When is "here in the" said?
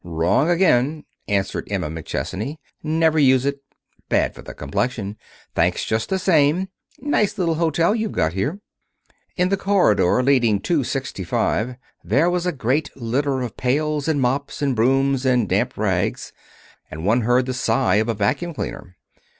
8.33-9.57